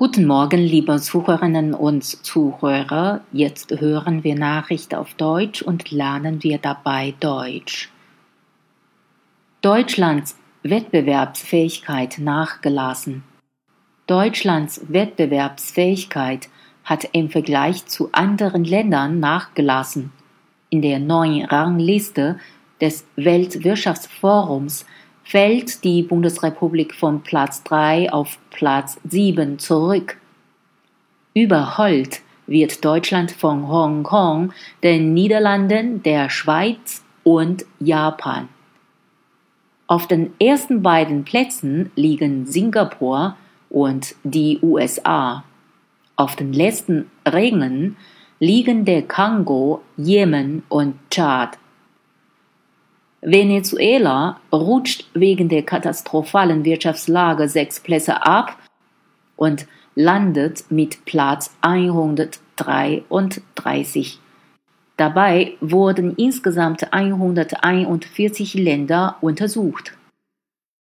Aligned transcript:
Guten 0.00 0.26
Morgen, 0.28 0.60
liebe 0.60 1.00
Zuhörerinnen 1.00 1.74
und 1.74 2.04
Zuhörer. 2.04 3.22
Jetzt 3.32 3.80
hören 3.80 4.22
wir 4.22 4.36
Nachrichten 4.36 4.94
auf 4.94 5.14
Deutsch 5.14 5.60
und 5.60 5.90
lernen 5.90 6.44
wir 6.44 6.58
dabei 6.58 7.14
Deutsch. 7.18 7.90
Deutschlands 9.60 10.38
Wettbewerbsfähigkeit 10.62 12.20
nachgelassen. 12.20 13.24
Deutschlands 14.06 14.82
Wettbewerbsfähigkeit 14.86 16.48
hat 16.84 17.08
im 17.10 17.28
Vergleich 17.28 17.84
zu 17.86 18.10
anderen 18.12 18.62
Ländern 18.62 19.18
nachgelassen. 19.18 20.12
In 20.70 20.80
der 20.80 21.00
neuen 21.00 21.44
Rangliste 21.44 22.38
des 22.80 23.04
Weltwirtschaftsforums 23.16 24.86
fällt 25.28 25.84
die 25.84 26.02
Bundesrepublik 26.02 26.94
von 26.94 27.20
Platz 27.20 27.62
3 27.64 28.10
auf 28.10 28.38
Platz 28.48 28.98
7 29.06 29.58
zurück. 29.58 30.16
Überholt 31.34 32.22
wird 32.46 32.82
Deutschland 32.82 33.30
von 33.30 33.68
Hongkong, 33.68 34.54
den 34.82 35.12
Niederlanden, 35.12 36.02
der 36.02 36.30
Schweiz 36.30 37.04
und 37.24 37.66
Japan. 37.78 38.48
Auf 39.86 40.08
den 40.08 40.32
ersten 40.40 40.80
beiden 40.80 41.24
Plätzen 41.24 41.92
liegen 41.94 42.46
Singapur 42.46 43.36
und 43.68 44.14
die 44.24 44.58
USA. 44.62 45.44
Auf 46.16 46.36
den 46.36 46.54
letzten 46.54 47.10
Rängen 47.26 47.98
liegen 48.40 48.86
der 48.86 49.02
Kongo, 49.02 49.82
Jemen 49.98 50.62
und 50.70 50.94
Tschad. 51.10 51.58
Venezuela 53.20 54.38
rutscht 54.52 55.08
wegen 55.14 55.48
der 55.48 55.64
katastrophalen 55.64 56.64
Wirtschaftslage 56.64 57.48
sechs 57.48 57.80
Plätze 57.80 58.24
ab 58.24 58.56
und 59.36 59.66
landet 59.96 60.70
mit 60.70 61.04
Platz 61.04 61.52
133. 61.60 64.20
Dabei 64.96 65.54
wurden 65.60 66.14
insgesamt 66.16 66.92
141 66.92 68.54
Länder 68.54 69.16
untersucht. 69.20 69.97